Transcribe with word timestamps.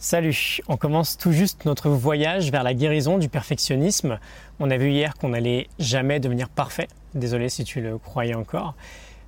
Salut, 0.00 0.60
on 0.68 0.76
commence 0.76 1.16
tout 1.16 1.32
juste 1.32 1.64
notre 1.64 1.88
voyage 1.90 2.52
vers 2.52 2.62
la 2.62 2.72
guérison 2.72 3.18
du 3.18 3.28
perfectionnisme. 3.28 4.20
On 4.60 4.70
a 4.70 4.76
vu 4.76 4.92
hier 4.92 5.14
qu'on 5.14 5.30
n'allait 5.30 5.66
jamais 5.80 6.20
devenir 6.20 6.48
parfait. 6.48 6.86
Désolé 7.14 7.48
si 7.48 7.64
tu 7.64 7.80
le 7.80 7.98
croyais 7.98 8.36
encore. 8.36 8.74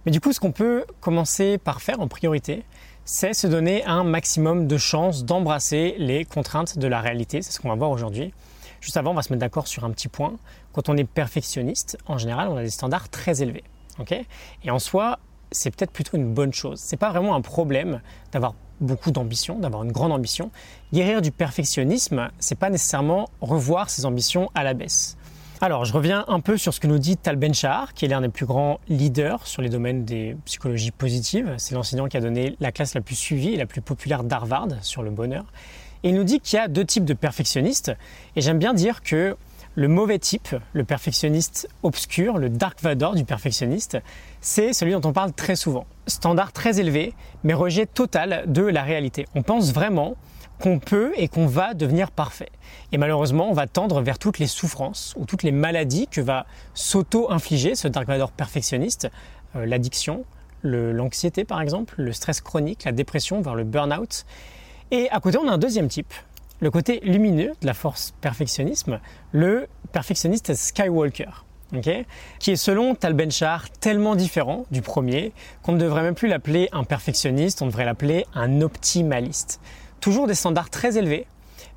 Mais 0.06 0.12
du 0.12 0.20
coup, 0.20 0.32
ce 0.32 0.38
qu'on 0.38 0.52
peut 0.52 0.84
commencer 1.00 1.58
par 1.58 1.82
faire 1.82 1.98
en 1.98 2.06
priorité, 2.06 2.62
c'est 3.04 3.34
se 3.34 3.48
donner 3.48 3.84
un 3.84 4.04
maximum 4.04 4.68
de 4.68 4.76
chances 4.76 5.24
d'embrasser 5.24 5.96
les 5.98 6.24
contraintes 6.24 6.78
de 6.78 6.86
la 6.86 7.00
réalité. 7.00 7.42
C'est 7.42 7.50
ce 7.50 7.58
qu'on 7.58 7.70
va 7.70 7.74
voir 7.74 7.90
aujourd'hui. 7.90 8.32
Juste 8.80 8.96
avant, 8.96 9.10
on 9.10 9.14
va 9.14 9.22
se 9.22 9.32
mettre 9.32 9.40
d'accord 9.40 9.66
sur 9.66 9.82
un 9.82 9.90
petit 9.90 10.06
point. 10.06 10.36
Quand 10.72 10.88
on 10.88 10.96
est 10.96 11.02
perfectionniste, 11.02 11.98
en 12.06 12.16
général, 12.16 12.46
on 12.46 12.56
a 12.56 12.62
des 12.62 12.70
standards 12.70 13.08
très 13.08 13.42
élevés. 13.42 13.64
Et 14.62 14.70
en 14.70 14.78
soi, 14.78 15.18
c'est 15.50 15.74
peut-être 15.74 15.90
plutôt 15.90 16.16
une 16.16 16.32
bonne 16.32 16.52
chose. 16.52 16.78
C'est 16.78 16.96
pas 16.96 17.10
vraiment 17.10 17.34
un 17.34 17.40
problème 17.40 18.00
d'avoir 18.30 18.54
beaucoup 18.80 19.10
d'ambition, 19.10 19.58
d'avoir 19.58 19.84
une 19.84 19.92
grande 19.92 20.12
ambition. 20.12 20.50
Guérir 20.92 21.22
du 21.22 21.30
perfectionnisme, 21.30 22.30
c'est 22.38 22.58
pas 22.58 22.70
nécessairement 22.70 23.28
revoir 23.40 23.90
ses 23.90 24.06
ambitions 24.06 24.50
à 24.54 24.64
la 24.64 24.74
baisse. 24.74 25.16
Alors, 25.62 25.84
je 25.84 25.92
reviens 25.92 26.24
un 26.28 26.40
peu 26.40 26.56
sur 26.56 26.72
ce 26.72 26.80
que 26.80 26.86
nous 26.86 26.98
dit 26.98 27.18
Tal 27.18 27.36
Ben-Shahar, 27.36 27.92
qui 27.92 28.06
est 28.06 28.08
l'un 28.08 28.22
des 28.22 28.30
plus 28.30 28.46
grands 28.46 28.80
leaders 28.88 29.46
sur 29.46 29.60
les 29.60 29.68
domaines 29.68 30.06
des 30.06 30.34
psychologies 30.46 30.90
positives. 30.90 31.54
C'est 31.58 31.74
l'enseignant 31.74 32.08
qui 32.08 32.16
a 32.16 32.20
donné 32.20 32.56
la 32.60 32.72
classe 32.72 32.94
la 32.94 33.02
plus 33.02 33.14
suivie 33.14 33.52
et 33.52 33.56
la 33.58 33.66
plus 33.66 33.82
populaire 33.82 34.24
d'Harvard 34.24 34.68
sur 34.80 35.02
le 35.02 35.10
bonheur. 35.10 35.44
Et 36.02 36.08
il 36.08 36.14
nous 36.14 36.24
dit 36.24 36.40
qu'il 36.40 36.58
y 36.58 36.62
a 36.62 36.66
deux 36.66 36.86
types 36.86 37.04
de 37.04 37.12
perfectionnistes. 37.12 37.92
Et 38.36 38.40
j'aime 38.40 38.58
bien 38.58 38.72
dire 38.72 39.02
que 39.02 39.36
le 39.76 39.88
mauvais 39.88 40.18
type, 40.18 40.56
le 40.72 40.84
perfectionniste 40.84 41.68
obscur, 41.82 42.38
le 42.38 42.48
Dark 42.48 42.82
Vador 42.82 43.14
du 43.14 43.24
perfectionniste, 43.24 43.98
c'est 44.40 44.72
celui 44.72 44.92
dont 44.92 45.08
on 45.08 45.12
parle 45.12 45.32
très 45.32 45.56
souvent. 45.56 45.86
Standard 46.06 46.52
très 46.52 46.80
élevé, 46.80 47.14
mais 47.44 47.54
rejet 47.54 47.86
total 47.86 48.44
de 48.46 48.62
la 48.62 48.82
réalité. 48.82 49.26
On 49.34 49.42
pense 49.42 49.72
vraiment 49.72 50.16
qu'on 50.60 50.78
peut 50.78 51.12
et 51.16 51.28
qu'on 51.28 51.46
va 51.46 51.74
devenir 51.74 52.10
parfait. 52.10 52.50
Et 52.92 52.98
malheureusement, 52.98 53.48
on 53.48 53.54
va 53.54 53.66
tendre 53.66 54.02
vers 54.02 54.18
toutes 54.18 54.38
les 54.38 54.46
souffrances 54.46 55.14
ou 55.16 55.24
toutes 55.24 55.42
les 55.42 55.52
maladies 55.52 56.06
que 56.08 56.20
va 56.20 56.46
s'auto-infliger 56.74 57.74
ce 57.74 57.88
Dark 57.88 58.06
Vador 58.06 58.32
perfectionniste, 58.32 59.08
euh, 59.56 59.66
l'addiction, 59.66 60.24
l'anxiété 60.62 61.44
par 61.44 61.62
exemple, 61.62 61.94
le 61.96 62.12
stress 62.12 62.40
chronique, 62.40 62.84
la 62.84 62.92
dépression, 62.92 63.40
voire 63.40 63.54
le 63.54 63.64
burn-out. 63.64 64.26
Et 64.90 65.08
à 65.10 65.20
côté, 65.20 65.38
on 65.38 65.48
a 65.48 65.52
un 65.52 65.58
deuxième 65.58 65.88
type, 65.88 66.12
le 66.60 66.70
côté 66.70 67.00
lumineux 67.02 67.52
de 67.60 67.66
la 67.66 67.74
force 67.74 68.12
perfectionnisme, 68.20 69.00
le 69.32 69.66
perfectionniste 69.92 70.54
Skywalker. 70.54 71.44
qui 72.40 72.50
est 72.50 72.56
selon 72.56 72.94
Tal 72.94 73.14
Ben-Shahar 73.14 73.70
tellement 73.70 74.16
différent 74.16 74.66
du 74.70 74.82
premier 74.82 75.32
qu'on 75.62 75.72
ne 75.72 75.78
devrait 75.78 76.02
même 76.02 76.14
plus 76.14 76.28
l'appeler 76.28 76.68
un 76.72 76.84
perfectionniste, 76.84 77.62
on 77.62 77.66
devrait 77.66 77.84
l'appeler 77.84 78.26
un 78.34 78.60
optimaliste. 78.60 79.60
Toujours 80.00 80.26
des 80.26 80.34
standards 80.34 80.68
très 80.68 80.98
élevés, 80.98 81.26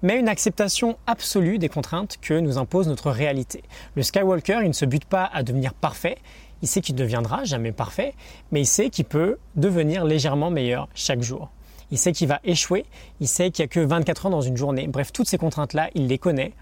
mais 0.01 0.19
une 0.19 0.27
acceptation 0.27 0.97
absolue 1.07 1.59
des 1.59 1.69
contraintes 1.69 2.17
que 2.21 2.33
nous 2.33 2.57
impose 2.57 2.87
notre 2.87 3.11
réalité. 3.11 3.63
Le 3.95 4.03
Skywalker, 4.03 4.59
il 4.63 4.69
ne 4.69 4.73
se 4.73 4.85
bute 4.85 5.05
pas 5.05 5.29
à 5.31 5.43
devenir 5.43 5.73
parfait, 5.73 6.17
il 6.61 6.67
sait 6.67 6.81
qu'il 6.81 6.95
ne 6.95 6.99
deviendra 6.99 7.43
jamais 7.45 7.71
parfait, 7.71 8.15
mais 8.51 8.61
il 8.61 8.67
sait 8.67 8.89
qu'il 8.89 9.05
peut 9.05 9.37
devenir 9.55 10.03
légèrement 10.03 10.49
meilleur 10.49 10.89
chaque 10.93 11.21
jour 11.21 11.51
il 11.93 11.99
sait 11.99 12.11
qu'il 12.11 12.27
va 12.27 12.39
échouer, 12.43 12.85
il 13.19 13.27
sait 13.27 13.51
qu'il 13.51 13.63
n'y 13.63 13.65
a 13.65 13.67
que 13.67 13.79
24 13.79 14.25
heures 14.25 14.31
dans 14.31 14.41
une 14.41 14.57
journée. 14.57 14.87
Bref, 14.87 15.13
toutes 15.13 15.27
ces 15.27 15.37
contraintes-là, 15.37 15.91
il 15.93 16.07
les 16.07 16.17
connaît. 16.17 16.53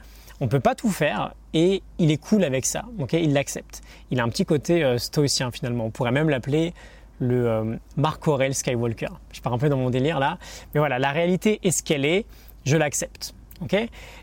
On 0.41 0.45
ne 0.45 0.49
peut 0.49 0.59
pas 0.59 0.75
tout 0.75 0.89
faire 0.89 1.33
et 1.53 1.81
il 1.99 2.11
est 2.11 2.17
cool 2.17 2.43
avec 2.43 2.65
ça. 2.65 2.83
il 3.13 3.31
l'accepte. 3.31 3.81
Il 4.11 4.19
a 4.19 4.23
un 4.23 4.27
petit 4.27 4.43
côté 4.43 4.83
euh, 4.83 4.97
stoïcien 4.97 5.49
finalement. 5.51 5.85
On 5.85 5.89
pourrait 5.89 6.11
même 6.11 6.29
l'appeler 6.29 6.73
le 7.19 7.47
euh, 7.47 7.75
Marc 7.95 8.27
Aurel 8.27 8.53
Skywalker. 8.53 9.07
Je 9.31 9.39
pars 9.39 9.53
un 9.53 9.57
peu 9.57 9.69
dans 9.69 9.77
mon 9.77 9.89
délire 9.89 10.19
là. 10.19 10.37
Mais 10.73 10.79
voilà, 10.79 10.99
la 10.99 11.11
réalité 11.11 11.61
est 11.63 11.71
ce 11.71 11.81
qu'elle 11.81 12.03
est. 12.03 12.25
Je 12.65 12.75
l'accepte. 12.75 13.33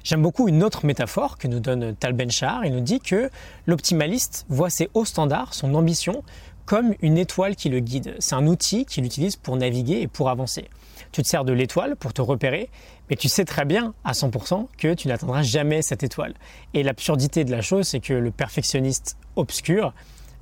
J'aime 0.05 0.21
beaucoup 0.21 0.47
une 0.47 0.63
autre 0.63 0.85
métaphore 0.85 1.39
que 1.39 1.49
nous 1.49 1.61
donne 1.61 1.95
Tal 1.97 2.13
Ben-Shahar. 2.13 2.67
Il 2.67 2.75
nous 2.75 2.81
dit 2.81 3.01
que 3.01 3.31
l'optimaliste 3.67 4.45
voit 4.51 4.69
ses 4.69 4.91
hauts 4.93 5.07
standards, 5.07 5.55
son 5.55 5.75
ambition, 5.75 6.23
comme 6.67 6.93
une 7.01 7.17
étoile 7.17 7.57
qui 7.57 7.71
le 7.71 7.81
guide. 7.81 8.15
C'est 8.19 8.35
un 8.35 8.47
outil 8.47 8.85
qu'il 8.85 9.07
utilise 9.07 9.37
pour 9.37 9.57
naviguer 9.57 10.03
et 10.03 10.07
pour 10.07 10.29
avancer. 10.29 10.69
Tu 11.13 11.23
te 11.23 11.29
sers 11.29 11.45
de 11.45 11.53
l'étoile 11.53 11.97
pour 11.97 12.13
te 12.13 12.21
repérer, 12.21 12.71
mais 13.11 13.17
tu 13.17 13.29
sais 13.29 13.45
très 13.45 13.65
bien 13.65 13.95
à 14.05 14.13
100% 14.13 14.67
que 14.77 14.95
tu 14.95 15.09
n'atteindras 15.09 15.43
jamais 15.43 15.83
cette 15.83 16.03
étoile. 16.03 16.35
Et 16.75 16.83
l'absurdité 16.83 17.45
de 17.45 17.51
la 17.51 17.63
chose, 17.63 17.89
c'est 17.89 18.01
que 18.01 18.15
le 18.15 18.31
perfectionniste 18.31 19.17
obscur, 19.37 19.93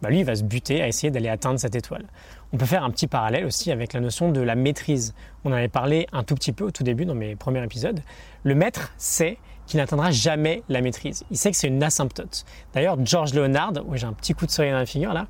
bah 0.02 0.10
lui, 0.10 0.20
il 0.20 0.24
va 0.24 0.34
se 0.34 0.42
buter 0.42 0.82
à 0.82 0.88
essayer 0.88 1.10
d'aller 1.10 1.28
atteindre 1.28 1.58
cette 1.58 1.74
étoile. 1.74 2.04
On 2.52 2.58
peut 2.58 2.66
faire 2.66 2.84
un 2.84 2.90
petit 2.90 3.06
parallèle 3.06 3.44
aussi 3.44 3.72
avec 3.72 3.92
la 3.92 4.00
notion 4.00 4.30
de 4.30 4.40
la 4.40 4.54
maîtrise. 4.54 5.14
On 5.44 5.50
en 5.50 5.54
avait 5.54 5.68
parlé 5.68 6.06
un 6.12 6.22
tout 6.22 6.34
petit 6.34 6.52
peu 6.52 6.64
au 6.64 6.70
tout 6.70 6.84
début 6.84 7.06
dans 7.06 7.14
mes 7.14 7.34
premiers 7.34 7.62
épisodes. 7.62 8.00
Le 8.44 8.54
maître 8.54 8.92
sait 8.98 9.38
qui 9.66 9.76
n'atteindra 9.76 10.10
jamais 10.10 10.62
la 10.68 10.80
maîtrise. 10.80 11.24
Il 11.30 11.36
sait 11.36 11.50
que 11.50 11.56
c'est 11.56 11.68
une 11.68 11.82
asymptote. 11.82 12.44
D'ailleurs, 12.72 12.96
George 13.04 13.34
Leonard, 13.34 13.72
oui, 13.86 13.98
j'ai 13.98 14.06
un 14.06 14.12
petit 14.12 14.32
coup 14.32 14.46
de 14.46 14.50
soleil 14.50 14.70
dans 14.70 14.78
la 14.78 14.86
figure 14.86 15.12
là. 15.12 15.26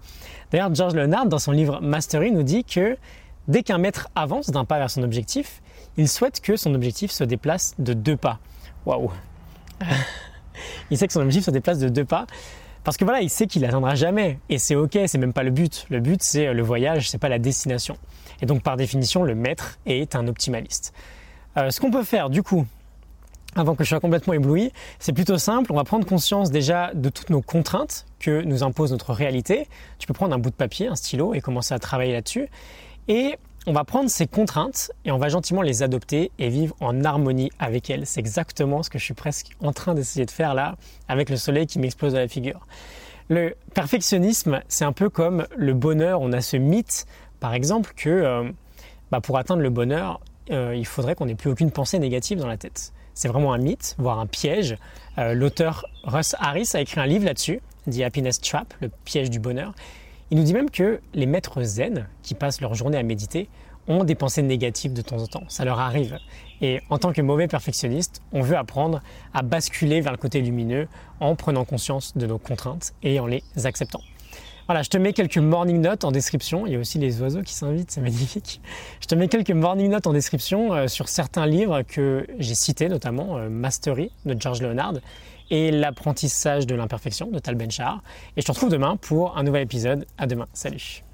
D'ailleurs, 0.50 0.74
George 0.74 0.94
Leonard, 0.94 1.26
dans 1.26 1.38
son 1.38 1.52
livre 1.52 1.80
Mastery, 1.80 2.30
nous 2.30 2.42
dit 2.42 2.64
que 2.64 2.96
dès 3.48 3.62
qu'un 3.62 3.78
maître 3.78 4.08
avance 4.14 4.50
d'un 4.50 4.64
pas 4.64 4.78
vers 4.78 4.90
son 4.90 5.02
objectif, 5.02 5.62
il 5.96 6.08
souhaite 6.08 6.40
que 6.40 6.56
son 6.56 6.74
objectif 6.74 7.10
se 7.10 7.24
déplace 7.24 7.74
de 7.78 7.92
deux 7.92 8.16
pas. 8.16 8.38
Waouh 8.84 9.10
Il 10.90 10.98
sait 10.98 11.06
que 11.06 11.12
son 11.12 11.20
objectif 11.20 11.44
se 11.44 11.50
déplace 11.50 11.78
de 11.78 11.88
deux 11.88 12.04
pas. 12.04 12.26
Parce 12.84 12.96
que 12.96 13.04
voilà, 13.04 13.20
il 13.20 13.30
sait 13.30 13.46
qu'il 13.46 13.62
n'atteindra 13.62 13.94
jamais. 13.96 14.38
Et 14.48 14.58
c'est 14.58 14.76
ok, 14.76 14.96
c'est 15.06 15.18
même 15.18 15.32
pas 15.32 15.42
le 15.42 15.50
but. 15.50 15.86
Le 15.90 15.98
but, 16.00 16.22
c'est 16.22 16.52
le 16.52 16.62
voyage, 16.62 17.10
c'est 17.10 17.18
pas 17.18 17.28
la 17.28 17.40
destination. 17.40 17.96
Et 18.40 18.46
donc, 18.46 18.62
par 18.62 18.76
définition, 18.76 19.24
le 19.24 19.34
maître 19.34 19.78
est 19.86 20.14
un 20.14 20.28
optimaliste. 20.28 20.94
Euh, 21.56 21.70
ce 21.70 21.80
qu'on 21.80 21.90
peut 21.90 22.04
faire, 22.04 22.30
du 22.30 22.42
coup, 22.42 22.64
avant 23.56 23.74
que 23.74 23.82
je 23.82 23.88
sois 23.88 24.00
complètement 24.00 24.34
ébloui, 24.34 24.70
c'est 24.98 25.12
plutôt 25.12 25.38
simple. 25.38 25.72
On 25.72 25.76
va 25.76 25.84
prendre 25.84 26.06
conscience 26.06 26.50
déjà 26.50 26.92
de 26.94 27.08
toutes 27.08 27.30
nos 27.30 27.42
contraintes 27.42 28.06
que 28.20 28.42
nous 28.42 28.62
impose 28.62 28.92
notre 28.92 29.12
réalité. 29.12 29.66
Tu 29.98 30.06
peux 30.06 30.14
prendre 30.14 30.34
un 30.34 30.38
bout 30.38 30.50
de 30.50 30.54
papier, 30.54 30.86
un 30.88 30.94
stylo 30.94 31.34
et 31.34 31.40
commencer 31.40 31.74
à 31.74 31.78
travailler 31.78 32.12
là-dessus. 32.12 32.48
Et 33.08 33.38
on 33.66 33.72
va 33.72 33.84
prendre 33.84 34.08
ces 34.08 34.26
contraintes 34.26 34.92
et 35.04 35.10
on 35.10 35.18
va 35.18 35.28
gentiment 35.28 35.62
les 35.62 35.82
adopter 35.82 36.30
et 36.38 36.48
vivre 36.48 36.76
en 36.80 37.04
harmonie 37.04 37.50
avec 37.58 37.90
elles. 37.90 38.06
C'est 38.06 38.20
exactement 38.20 38.82
ce 38.82 38.90
que 38.90 38.98
je 38.98 39.04
suis 39.04 39.14
presque 39.14 39.56
en 39.60 39.72
train 39.72 39.94
d'essayer 39.94 40.24
de 40.24 40.30
faire 40.30 40.54
là 40.54 40.76
avec 41.08 41.30
le 41.30 41.36
soleil 41.36 41.66
qui 41.66 41.78
m'explose 41.78 42.14
à 42.14 42.20
la 42.20 42.28
figure. 42.28 42.66
Le 43.28 43.56
perfectionnisme, 43.74 44.60
c'est 44.68 44.84
un 44.84 44.92
peu 44.92 45.10
comme 45.10 45.46
le 45.56 45.74
bonheur. 45.74 46.20
On 46.20 46.32
a 46.32 46.40
ce 46.40 46.56
mythe, 46.56 47.06
par 47.40 47.54
exemple, 47.54 47.92
que 47.96 48.08
euh, 48.08 48.48
bah, 49.10 49.20
pour 49.20 49.36
atteindre 49.36 49.62
le 49.62 49.70
bonheur, 49.70 50.20
euh, 50.50 50.74
il 50.76 50.86
faudrait 50.86 51.16
qu'on 51.16 51.26
n'ait 51.26 51.34
plus 51.34 51.50
aucune 51.50 51.72
pensée 51.72 51.98
négative 51.98 52.38
dans 52.38 52.46
la 52.46 52.56
tête. 52.56 52.92
C'est 53.14 53.26
vraiment 53.26 53.52
un 53.52 53.58
mythe, 53.58 53.96
voire 53.98 54.20
un 54.20 54.26
piège. 54.26 54.76
Euh, 55.18 55.34
l'auteur 55.34 55.86
Russ 56.04 56.36
Harris 56.38 56.70
a 56.74 56.80
écrit 56.80 57.00
un 57.00 57.06
livre 57.06 57.24
là-dessus, 57.24 57.60
The 57.90 58.02
Happiness 58.02 58.40
Trap, 58.40 58.74
le 58.80 58.90
piège 59.04 59.30
du 59.30 59.40
bonheur. 59.40 59.74
Il 60.32 60.38
nous 60.38 60.44
dit 60.44 60.54
même 60.54 60.70
que 60.70 61.00
les 61.14 61.26
maîtres 61.26 61.62
zen, 61.62 62.08
qui 62.22 62.34
passent 62.34 62.60
leur 62.60 62.74
journée 62.74 62.98
à 62.98 63.02
méditer, 63.04 63.48
ont 63.86 64.02
des 64.02 64.16
pensées 64.16 64.42
négatives 64.42 64.92
de 64.92 65.00
temps 65.00 65.22
en 65.22 65.26
temps. 65.28 65.44
Ça 65.48 65.64
leur 65.64 65.78
arrive. 65.78 66.18
Et 66.60 66.80
en 66.90 66.98
tant 66.98 67.12
que 67.12 67.22
mauvais 67.22 67.46
perfectionniste, 67.46 68.22
on 68.32 68.42
veut 68.42 68.56
apprendre 68.56 69.02
à 69.34 69.42
basculer 69.42 70.00
vers 70.00 70.10
le 70.10 70.18
côté 70.18 70.40
lumineux 70.40 70.88
en 71.20 71.36
prenant 71.36 71.64
conscience 71.64 72.16
de 72.16 72.26
nos 72.26 72.38
contraintes 72.38 72.92
et 73.04 73.20
en 73.20 73.26
les 73.26 73.44
acceptant. 73.64 74.00
Voilà, 74.66 74.82
je 74.82 74.90
te 74.90 74.98
mets 74.98 75.12
quelques 75.12 75.38
morning 75.38 75.80
notes 75.80 76.04
en 76.04 76.10
description. 76.10 76.66
Il 76.66 76.72
y 76.72 76.76
a 76.76 76.78
aussi 76.78 76.98
les 76.98 77.20
oiseaux 77.22 77.42
qui 77.42 77.54
s'invitent, 77.54 77.90
c'est 77.90 78.00
magnifique. 78.00 78.60
Je 79.00 79.06
te 79.06 79.14
mets 79.14 79.28
quelques 79.28 79.50
morning 79.50 79.90
notes 79.90 80.06
en 80.06 80.12
description 80.12 80.74
euh, 80.74 80.88
sur 80.88 81.08
certains 81.08 81.46
livres 81.46 81.82
que 81.82 82.26
j'ai 82.38 82.54
cités, 82.54 82.88
notamment 82.88 83.38
euh, 83.38 83.48
Mastery 83.48 84.10
de 84.24 84.36
George 84.38 84.62
Leonard 84.62 84.94
et 85.50 85.70
L'apprentissage 85.70 86.66
de 86.66 86.74
l'imperfection 86.74 87.30
de 87.30 87.38
Tal 87.38 87.54
Ben-Shahar. 87.54 88.02
Et 88.36 88.40
je 88.40 88.46
te 88.46 88.50
retrouve 88.50 88.70
demain 88.70 88.96
pour 88.96 89.38
un 89.38 89.44
nouvel 89.44 89.62
épisode. 89.62 90.06
À 90.18 90.26
demain. 90.26 90.48
Salut. 90.52 91.05